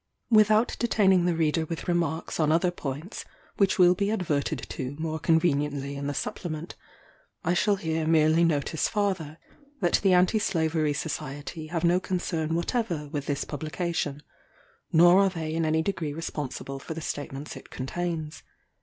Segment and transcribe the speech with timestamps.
[0.31, 3.23] Without detaining the reader with remarks on other points
[3.57, 6.73] which will be adverted to more conveniently in the Supplement,
[7.43, 9.37] I shall here merely notice farther,
[9.79, 14.23] that the Anti Slavery Society have no concern whatever with this publication,
[14.91, 18.41] nor are they in any degree responsible for the statements it contains.